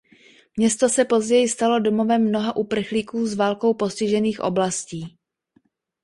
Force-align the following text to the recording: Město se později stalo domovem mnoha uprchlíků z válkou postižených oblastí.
Město 0.57 0.89
se 0.89 1.05
později 1.05 1.49
stalo 1.49 1.79
domovem 1.79 2.27
mnoha 2.27 2.55
uprchlíků 2.55 3.27
z 3.27 3.33
válkou 3.35 3.73
postižených 3.73 4.39
oblastí. 4.39 5.17